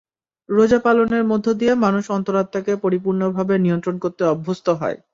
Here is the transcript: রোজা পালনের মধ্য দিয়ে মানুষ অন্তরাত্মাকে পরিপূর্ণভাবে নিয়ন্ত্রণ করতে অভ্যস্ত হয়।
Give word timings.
রোজা 0.49 0.79
পালনের 0.85 1.23
মধ্য 1.31 1.45
দিয়ে 1.59 1.73
মানুষ 1.85 2.03
অন্তরাত্মাকে 2.11 2.73
পরিপূর্ণভাবে 2.83 3.55
নিয়ন্ত্রণ 3.57 3.95
করতে 4.03 4.23
অভ্যস্ত 4.25 4.67
হয়। 4.81 4.97